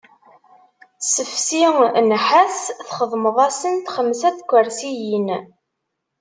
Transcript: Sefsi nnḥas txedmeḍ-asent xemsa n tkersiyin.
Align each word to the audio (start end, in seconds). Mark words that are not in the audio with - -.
Sefsi 1.13 1.63
nnḥas 2.03 2.59
txedmeḍ-asent 2.87 3.91
xemsa 3.95 4.29
n 4.31 4.35
tkersiyin. 4.39 5.27